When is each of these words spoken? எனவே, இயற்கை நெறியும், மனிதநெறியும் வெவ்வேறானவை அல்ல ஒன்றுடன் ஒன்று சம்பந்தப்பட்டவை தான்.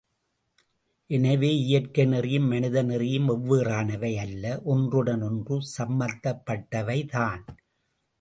எனவே, 1.09 1.57
இயற்கை 1.57 2.05
நெறியும், 2.05 2.47
மனிதநெறியும் 2.51 3.27
வெவ்வேறானவை 3.27 4.15
அல்ல 4.15 4.61
ஒன்றுடன் 4.63 5.21
ஒன்று 5.21 5.57
சம்பந்தப்பட்டவை 5.77 7.05
தான். 7.07 7.45